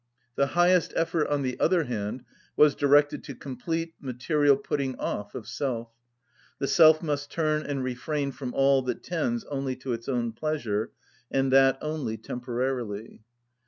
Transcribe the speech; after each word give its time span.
The 0.33 0.47
highest 0.57 0.93
effort, 0.95 1.27
on 1.27 1.43
the 1.43 1.59
other 1.59 1.83
hand, 1.83 2.23
was 2.57 2.73
directed 2.73 3.23
to 3.25 3.35
complete, 3.35 3.93
material 4.01 4.57
putting 4.57 4.95
off 4.95 5.35
of 5.35 5.47
self. 5.47 5.89
The 6.57 6.65
self 6.65 7.03
must 7.03 7.31
turn 7.31 7.61
and 7.67 7.83
refrain 7.83 8.31
from 8.31 8.51
all 8.55 8.81
that 8.81 9.03
tends 9.03 9.43
only 9.43 9.75
to 9.75 9.93
its 9.93 10.09
own 10.09 10.31
pleasure, 10.33 10.89
and 11.29 11.51
that 11.51 11.77
only 11.81 12.17
temporarily." 12.17 13.21